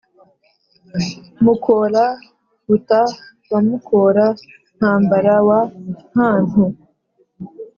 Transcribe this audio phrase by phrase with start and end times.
[1.43, 3.01] Mukora-buta
[3.51, 5.59] wa Mukora-ntambara wa
[6.11, 6.63] Ntantu,